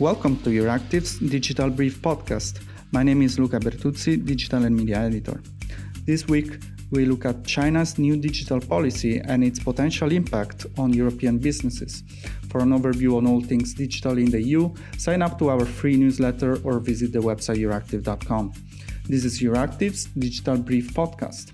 [0.00, 2.60] Welcome to Euractiv's Digital Brief podcast.
[2.90, 5.40] My name is Luca Bertuzzi, Digital and Media Editor.
[6.04, 6.58] This week,
[6.90, 12.02] we look at China's new digital policy and its potential impact on European businesses.
[12.48, 15.96] For an overview on all things digital in the EU, sign up to our free
[15.96, 18.52] newsletter or visit the website euractiv.com.
[19.08, 21.52] This is Euractiv's Digital Brief podcast.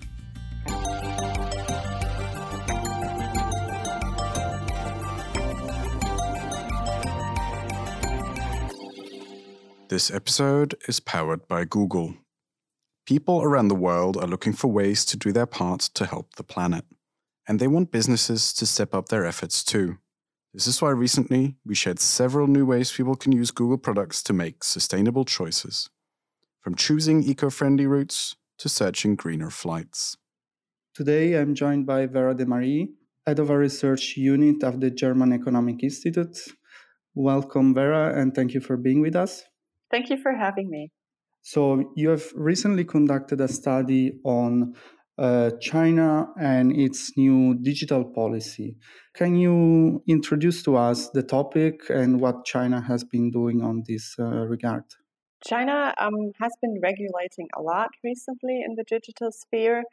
[9.91, 12.15] This episode is powered by Google.
[13.05, 16.45] People around the world are looking for ways to do their part to help the
[16.45, 16.85] planet,
[17.45, 19.97] and they want businesses to step up their efforts too.
[20.53, 24.31] This is why recently we shared several new ways people can use Google products to
[24.31, 25.89] make sustainable choices,
[26.61, 30.15] from choosing eco friendly routes to searching greener flights.
[30.95, 32.93] Today I'm joined by Vera Demary,
[33.27, 36.37] head of a research unit of the German Economic Institute.
[37.13, 39.43] Welcome, Vera, and thank you for being with us.
[39.91, 40.89] Thank you for having me.
[41.43, 44.75] So, you have recently conducted a study on
[45.17, 48.75] uh, China and its new digital policy.
[49.15, 54.15] Can you introduce to us the topic and what China has been doing on this
[54.19, 54.83] uh, regard?
[55.45, 59.83] China um, has been regulating a lot recently in the digital sphere.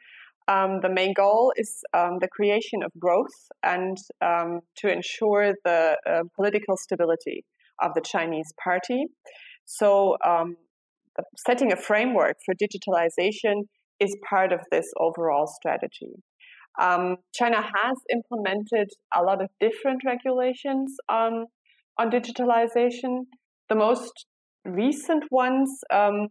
[0.47, 5.97] Um, the main goal is um, the creation of growth and um, to ensure the
[6.07, 7.45] uh, political stability
[7.81, 9.05] of the Chinese party.
[9.71, 10.55] So, um,
[11.45, 13.65] setting a framework for digitalization
[13.99, 16.23] is part of this overall strategy.
[16.81, 21.45] Um, China has implemented a lot of different regulations on,
[21.99, 23.25] on digitalization.
[23.69, 24.25] The most
[24.65, 26.29] recent ones um,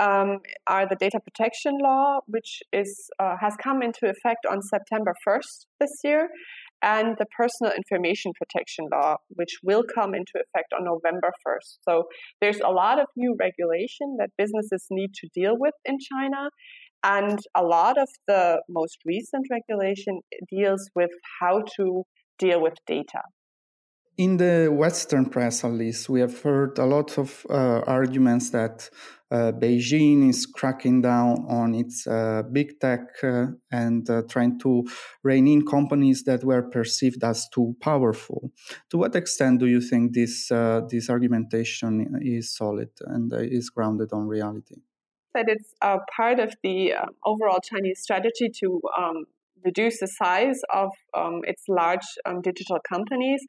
[0.00, 5.14] um, are the data protection law, which is uh, has come into effect on September
[5.24, 6.28] 1st this year,
[6.84, 11.78] and the personal information protection law, which will come into effect on November 1st.
[11.88, 12.04] So
[12.42, 16.50] there's a lot of new regulation that businesses need to deal with in China.
[17.02, 20.20] And a lot of the most recent regulation
[20.50, 21.10] deals with
[21.40, 22.02] how to
[22.38, 23.22] deal with data.
[24.16, 28.88] In the Western press, at least, we have heard a lot of uh, arguments that
[29.28, 34.84] uh, Beijing is cracking down on its uh, big tech uh, and uh, trying to
[35.24, 38.52] rein in companies that were perceived as too powerful.
[38.90, 44.12] To what extent do you think this uh, this argumentation is solid and is grounded
[44.12, 44.76] on reality?
[45.34, 45.74] That it's
[46.16, 49.24] part of the overall Chinese strategy to um,
[49.64, 53.40] reduce the size of um, its large um, digital companies.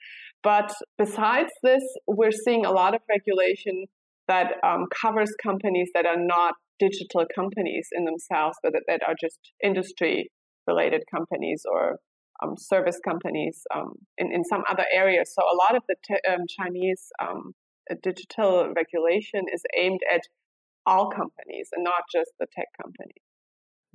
[0.46, 3.86] But besides this, we're seeing a lot of regulation
[4.28, 9.16] that um, covers companies that are not digital companies in themselves, but that, that are
[9.20, 10.30] just industry
[10.68, 11.98] related companies or
[12.44, 15.34] um, service companies um, in, in some other areas.
[15.34, 17.10] So a lot of the t- um, Chinese
[18.04, 20.22] digital regulation is aimed at
[20.86, 23.25] all companies and not just the tech companies.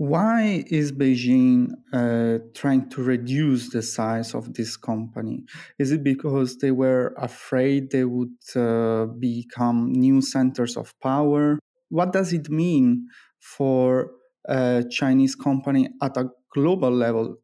[0.01, 5.45] Why is Beijing uh, trying to reduce the size of this company?
[5.79, 11.59] Is it because they were afraid they would uh, become new centers of power?
[11.91, 13.09] What does it mean
[13.41, 14.13] for
[14.49, 17.37] a Chinese company at a global level?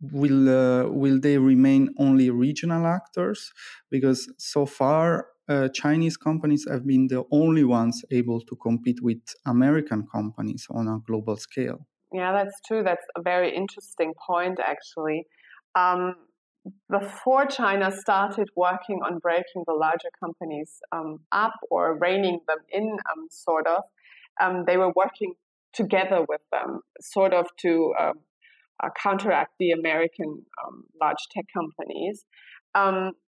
[0.00, 3.52] Will uh, will they remain only regional actors?
[3.90, 9.20] Because so far uh, Chinese companies have been the only ones able to compete with
[9.46, 11.86] American companies on a global scale.
[12.12, 12.82] Yeah, that's true.
[12.82, 15.26] That's a very interesting point, actually.
[15.74, 16.14] Um,
[16.90, 22.96] before China started working on breaking the larger companies um, up or reining them in,
[23.12, 23.82] um, sort of,
[24.40, 25.34] um, they were working
[25.74, 28.14] together with them, sort of to um,
[28.82, 32.24] uh, counteract the American um, large tech companies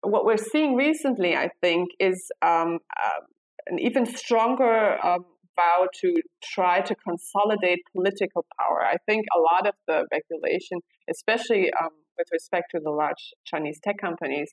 [0.02, 3.20] what we're seeing recently, I think, is um, uh,
[3.66, 5.24] an even stronger um,
[5.56, 8.84] vow to try to consolidate political power.
[8.84, 10.80] I think a lot of the regulation,
[11.10, 14.52] especially um, with respect to the large Chinese tech companies,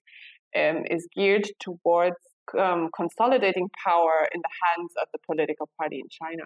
[0.55, 2.15] um, is geared towards
[2.59, 6.43] um, consolidating power in the hands of the political party in China.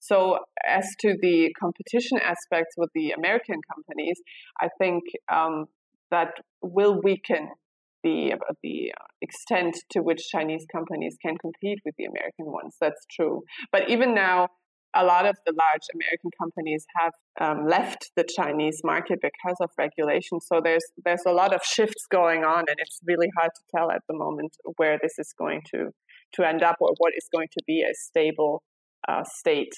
[0.00, 4.20] So, as to the competition aspects with the American companies,
[4.60, 5.66] I think um,
[6.10, 7.50] that will weaken
[8.06, 12.76] the the extent to which Chinese companies can compete with the American ones.
[12.80, 13.42] That's true.
[13.72, 14.48] But even now,
[14.94, 19.70] a lot of the large American companies have um, left the Chinese market because of
[19.76, 20.40] regulation.
[20.40, 23.90] So there's there's a lot of shifts going on, and it's really hard to tell
[23.90, 25.90] at the moment where this is going to
[26.34, 28.62] to end up or what is going to be a stable
[29.08, 29.74] uh, state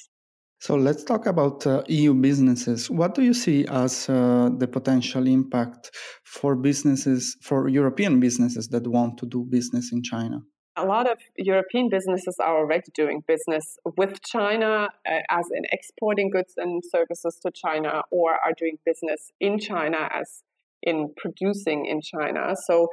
[0.60, 2.90] so let's talk about uh, EU businesses.
[2.90, 5.90] What do you see as uh, the potential impact
[6.24, 10.40] for businesses, for European businesses that want to do business in China?
[10.76, 16.30] A lot of European businesses are already doing business with China, uh, as in exporting
[16.30, 20.42] goods and services to China, or are doing business in China as
[20.82, 22.54] in producing in China.
[22.66, 22.88] So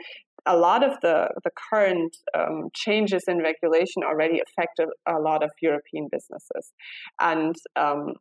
[0.45, 5.51] a lot of the, the current um, changes in regulation already affect a, lot of
[5.62, 6.74] European businesses.
[7.19, 8.13] And um,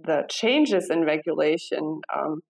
[0.00, 2.40] the changes in regulation um,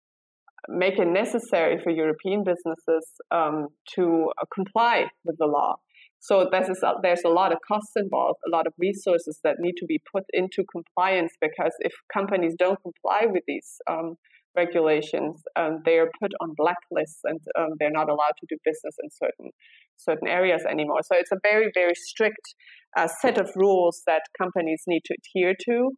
[0.68, 5.76] make it necessary for European businesses um, to uh, comply with the law.
[6.20, 9.74] So there's a, there's a lot of costs involved, a lot of resources that need
[9.78, 14.14] to be put into compliance because if companies don't comply with these um,
[14.56, 18.96] regulations, um, they are put on blacklists and um, they're not allowed to do business
[19.02, 19.50] in certain
[19.96, 21.00] certain areas anymore.
[21.04, 22.54] So it's a very very strict
[22.96, 25.90] uh, set of rules that companies need to adhere to.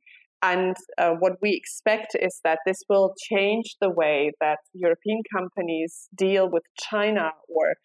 [0.42, 6.08] And uh, what we expect is that this will change the way that European companies
[6.14, 7.76] deal with China or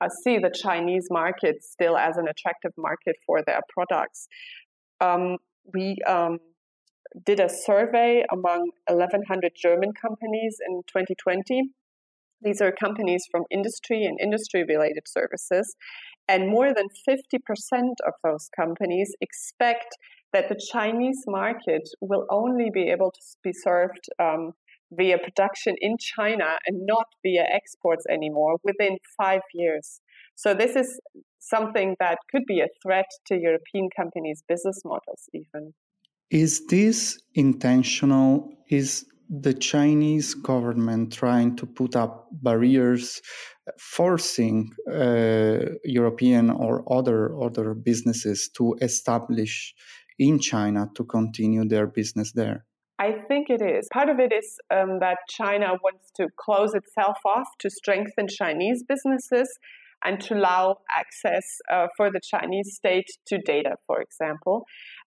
[0.00, 4.26] uh, see the Chinese market still as an attractive market for their products.
[5.00, 5.36] Um,
[5.72, 6.38] we um,
[7.24, 11.70] did a survey among 1,100 German companies in 2020.
[12.42, 15.74] These are companies from industry and industry related services.
[16.28, 17.40] And more than 50%
[18.06, 19.96] of those companies expect
[20.32, 24.52] that the Chinese market will only be able to be served um,
[24.92, 30.00] via production in China and not via exports anymore within five years.
[30.34, 31.00] So, this is
[31.38, 35.74] something that could be a threat to European companies' business models, even.
[36.30, 38.52] Is this intentional?
[38.68, 43.20] Is the Chinese government trying to put up barriers,
[43.78, 49.74] forcing uh, European or other other businesses to establish
[50.18, 52.66] in China to continue their business there?
[52.98, 53.88] I think it is.
[53.92, 58.82] Part of it is um, that China wants to close itself off to strengthen Chinese
[58.82, 59.48] businesses
[60.04, 64.64] and to allow access uh, for the Chinese state to data, for example.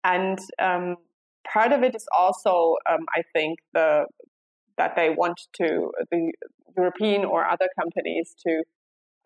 [0.05, 0.97] And um,
[1.51, 4.07] part of it is also, um, I think, the
[4.79, 6.33] that they want to the
[6.77, 8.63] European or other companies to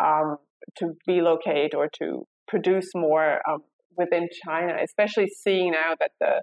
[0.04, 0.38] um,
[0.78, 3.60] to relocate or to produce more um,
[3.96, 6.42] within China, especially seeing now that the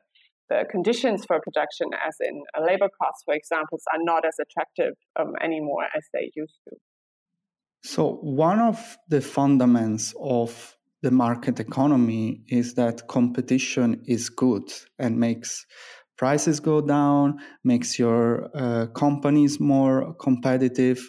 [0.50, 5.34] the conditions for production, as in labor costs, for example, are not as attractive um,
[5.42, 6.76] anymore as they used to.
[7.82, 14.64] So, one of the fundamentals of the market economy is that competition is good
[14.98, 15.66] and makes
[16.18, 21.00] prices go down, makes your uh, companies more competitive.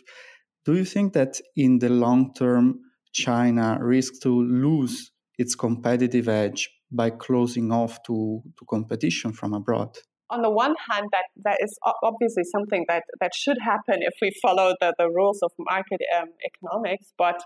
[0.64, 2.80] Do you think that in the long term,
[3.12, 9.96] China risks to lose its competitive edge by closing off to, to competition from abroad?
[10.30, 14.32] On the one hand, that, that is obviously something that, that should happen if we
[14.42, 17.12] follow the, the rules of market um, economics.
[17.16, 17.40] But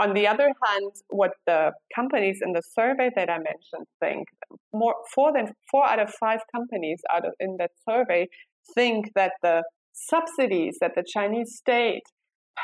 [0.00, 4.28] on the other hand, what the companies in the survey that I mentioned think,
[4.72, 8.28] more four than four out of five companies out of in that survey
[8.74, 9.62] think that the
[9.92, 12.02] subsidies that the Chinese state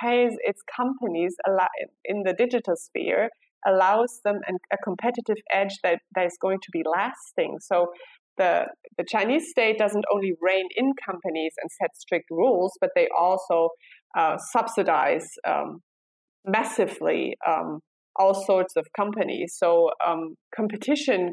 [0.03, 1.37] pays its companies
[2.05, 3.29] in the digital sphere
[3.67, 4.41] allows them
[4.73, 7.57] a competitive edge that, that is going to be lasting.
[7.61, 7.89] So
[8.39, 8.67] the,
[8.97, 13.71] the Chinese state doesn't only rein in companies and set strict rules, but they also
[14.17, 15.81] uh, subsidize um,
[16.47, 17.81] massively um,
[18.17, 19.55] all sorts of companies.
[19.59, 21.33] So um, competition,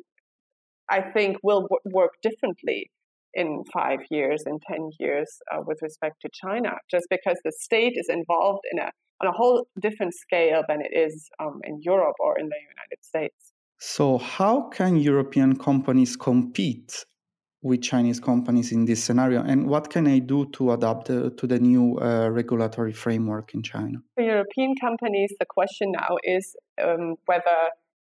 [0.89, 2.89] I think, will w- work differently
[3.33, 7.93] in five years, in 10 years uh, with respect to China, just because the state
[7.95, 8.89] is involved in a,
[9.21, 13.03] on a whole different scale than it is um, in Europe or in the United
[13.03, 13.53] States.
[13.79, 17.05] So, how can European companies compete
[17.63, 21.47] with Chinese companies in this scenario, and what can I do to adapt uh, to
[21.47, 23.99] the new uh, regulatory framework in China?
[24.15, 27.59] For European companies, the question now is um, whether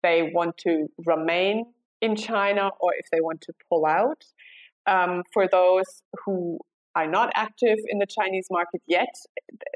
[0.03, 1.65] they want to remain
[2.03, 4.25] in China or if they want to pull out.
[4.87, 6.59] Um, for those who
[6.95, 9.15] are not active in the Chinese market yet,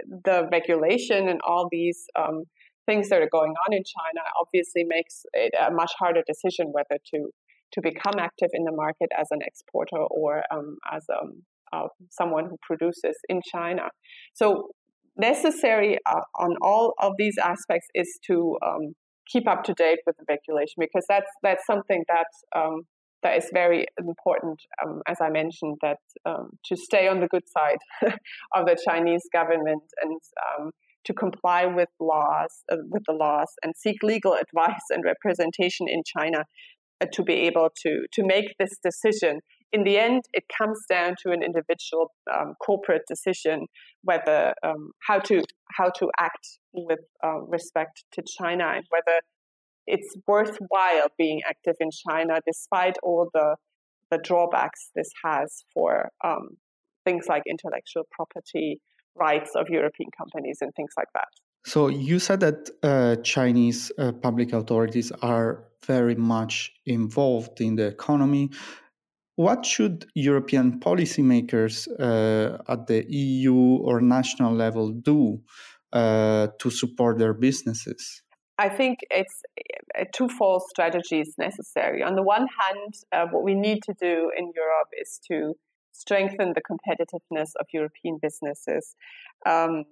[0.06, 2.44] the regulation and all these um,
[2.86, 6.98] things that are going on in China obviously makes it a much harder decision whether
[7.12, 7.30] to
[7.72, 12.46] to become active in the market as an exporter or um, as um, uh, someone
[12.46, 13.88] who produces in China.
[14.34, 14.70] So
[15.16, 18.94] necessary uh, on all of these aspects is to um,
[19.30, 22.82] keep up to date with the regulation because that's that's something that um,
[23.22, 27.42] that is very important, um, as I mentioned, that um, to stay on the good
[27.46, 27.76] side
[28.54, 30.18] of the Chinese government and
[31.04, 36.02] to comply with laws, uh, with the laws, and seek legal advice and representation in
[36.04, 36.44] China
[37.12, 39.40] to be able to to make this decision.
[39.72, 43.66] In the end, it comes down to an individual um, corporate decision
[44.02, 45.42] whether um, how to
[45.76, 49.20] how to act with uh, respect to China and whether
[49.86, 53.56] it's worthwhile being active in China despite all the
[54.10, 56.56] the drawbacks this has for um,
[57.04, 58.80] things like intellectual property
[59.14, 61.28] rights of European companies and things like that.
[61.64, 65.64] So you said that uh, Chinese uh, public authorities are
[65.96, 66.54] very much
[66.86, 68.50] involved in the economy.
[69.36, 75.20] What should European policymakers uh, at the EU or national level do
[75.92, 78.22] uh, to support their businesses?
[78.66, 79.38] I think it's
[80.04, 82.02] a twofold strategy is necessary.
[82.02, 85.36] On the one hand, uh, what we need to do in Europe is to
[85.92, 88.84] strengthen the competitiveness of European businesses.
[89.46, 89.84] Um,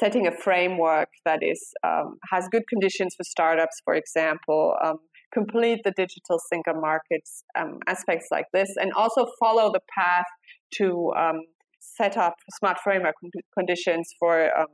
[0.00, 4.98] setting a framework that is um, has good conditions for startups, for example, um,
[5.32, 10.26] complete the digital single markets um, aspects like this, and also follow the path
[10.74, 11.40] to um,
[11.78, 13.14] set up smart framework
[13.56, 14.66] conditions for um,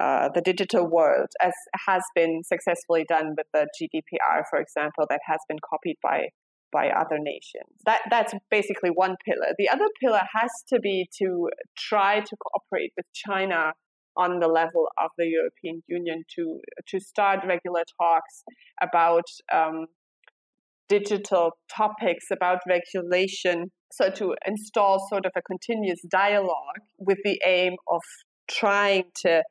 [0.00, 1.54] uh, the digital world, as
[1.86, 6.28] has been successfully done with the GDPR, for example, that has been copied by
[6.72, 7.70] by other nations.
[7.86, 9.54] That that's basically one pillar.
[9.56, 13.72] The other pillar has to be to try to cooperate with China
[14.16, 18.42] on the level of the European Union to to start regular talks
[18.82, 19.86] about um,
[20.88, 23.70] digital topics, about regulation.
[23.92, 28.02] So to install sort of a continuous dialogue with the aim of
[28.48, 29.42] trying to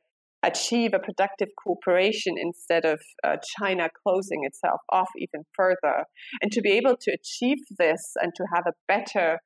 [0.43, 6.03] achieve a productive cooperation instead of uh, China closing itself off even further.
[6.41, 9.39] And to be able to achieve this and to have a better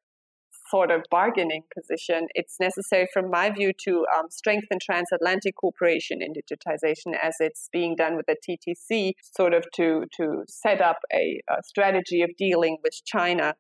[0.70, 6.34] sort of bargaining position, it's necessary, from my view, to um, strengthen transatlantic cooperation in
[6.34, 11.42] digitization as it's being done with the TTC, sort of to, to set up a,
[11.50, 13.56] a strategy of dealing with China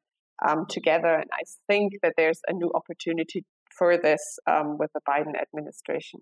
[0.48, 1.14] um, together.
[1.16, 3.44] And I think that there's a new opportunity
[3.78, 6.22] for this um, with the Biden administration.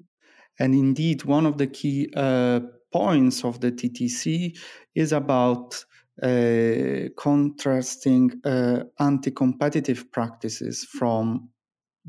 [0.60, 4.58] And indeed, one of the key uh, points of the TTC
[4.96, 5.84] is about
[6.22, 11.50] contrasting uh, anti competitive practices from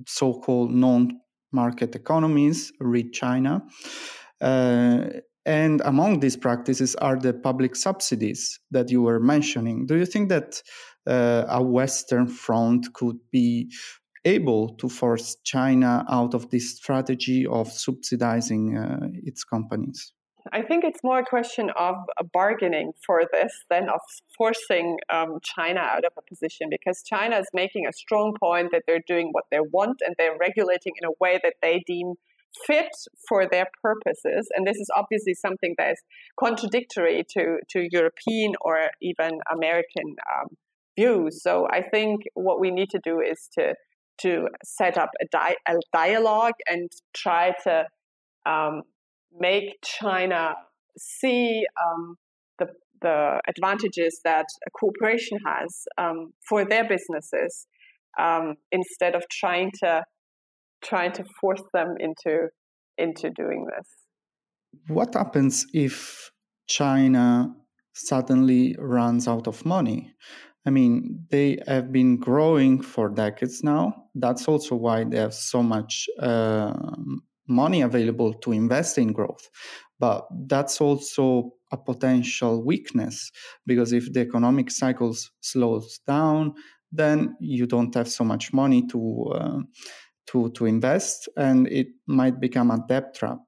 [0.07, 1.21] so called non
[1.53, 3.63] market economies, read China.
[4.41, 5.05] Uh,
[5.47, 9.87] and among these practices are the public subsidies that you were mentioning.
[9.87, 10.63] Do you think that
[11.07, 13.73] uh, a Western front could be
[14.25, 20.13] able to force China out of this strategy of subsidizing uh, its companies?
[20.53, 21.97] I think it's more a question of
[22.33, 24.01] bargaining for this than of
[24.37, 28.83] forcing um, China out of a position because China is making a strong point that
[28.87, 32.15] they're doing what they want and they're regulating in a way that they deem
[32.67, 32.91] fit
[33.29, 34.49] for their purposes.
[34.55, 36.03] And this is obviously something that is
[36.39, 40.49] contradictory to, to European or even American um,
[40.99, 41.43] views.
[41.43, 43.75] So I think what we need to do is to
[44.23, 47.85] to set up a, di- a dialogue and try to
[48.47, 48.83] um,
[49.39, 50.55] make China
[50.99, 52.17] see um,
[52.59, 52.67] the,
[53.01, 57.67] the advantages that a cooperation has um, for their businesses
[58.19, 60.03] um, instead of trying to
[60.85, 62.49] trying to force them into
[62.99, 63.89] into doing this.
[64.89, 66.31] What happens if
[66.69, 67.55] China
[67.95, 70.13] suddenly runs out of money?
[70.67, 74.09] I mean, they have been growing for decades now.
[74.15, 76.75] That's also why they have so much uh,
[77.49, 79.49] money available to invest in growth.
[79.99, 83.31] But that's also a potential weakness
[83.67, 86.55] because if the economic cycles slows down,
[86.93, 89.59] then you don't have so much money to uh,
[90.29, 93.41] to to invest, and it might become a debt trap.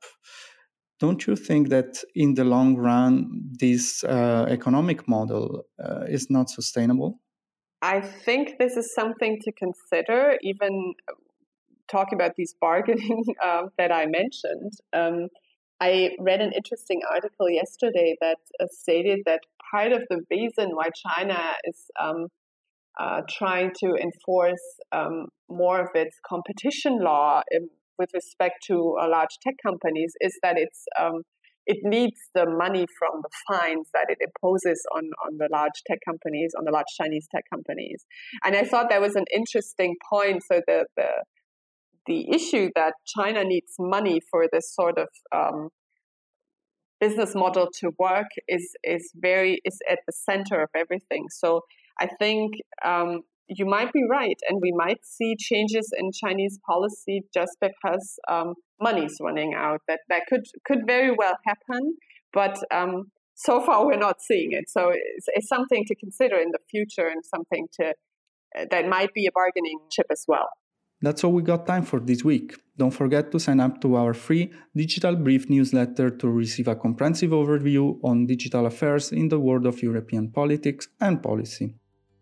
[0.98, 6.50] Don't you think that in the long run, this uh, economic model uh, is not
[6.50, 7.20] sustainable?
[7.80, 10.94] I think this is something to consider, even
[11.90, 14.72] talking about these bargaining uh, that I mentioned.
[14.92, 15.28] Um,
[15.80, 20.88] I read an interesting article yesterday that uh, stated that part of the reason why
[20.94, 22.26] China is um,
[22.98, 24.60] uh, trying to enforce
[24.92, 27.68] um, more of its competition law in,
[27.98, 31.22] with respect to uh, large tech companies is that it's um,
[31.66, 35.98] it needs the money from the fines that it imposes on, on the large tech
[36.04, 38.04] companies, on the large Chinese tech companies.
[38.44, 40.42] And I thought that was an interesting point.
[40.50, 41.08] So the the
[42.06, 45.68] the issue that China needs money for this sort of um,
[47.00, 51.26] business model to work is is very is at the center of everything.
[51.30, 51.62] So
[52.00, 52.54] I think
[52.84, 58.18] um, you might be right, and we might see changes in Chinese policy just because
[58.30, 59.80] um, money's running out.
[59.88, 61.96] That that could could very well happen,
[62.32, 64.68] but um, so far we're not seeing it.
[64.68, 67.94] So it's, it's, something to consider in the future, and something to
[68.58, 70.50] uh, that might be a bargaining chip as well.
[71.02, 72.56] That's all we got time for this week.
[72.76, 77.30] Don't forget to sign up to our free Digital Brief newsletter to receive a comprehensive
[77.30, 81.74] overview on digital affairs in the world of European politics and policy.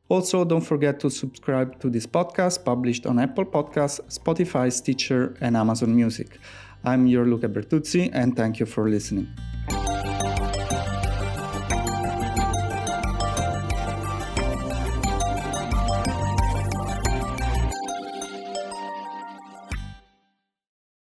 [0.09, 5.57] Also, don't forget to subscribe to this podcast published on Apple Podcasts, Spotify, Stitcher, and
[5.57, 6.39] Amazon Music.
[6.85, 9.29] I'm your Luca Bertuzzi, and thank you for listening.